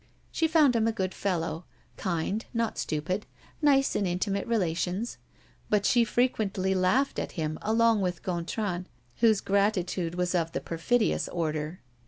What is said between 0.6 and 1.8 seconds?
him a good fellow,